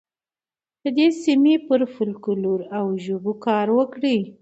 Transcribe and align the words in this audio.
د 0.83 0.85
دې 0.97 1.07
سیمې 1.23 1.55
پر 1.67 1.81
فولکلور 1.93 2.59
او 2.77 2.85
ژبو 3.05 3.33
کار 3.45 3.67
وکړئ. 3.77 4.19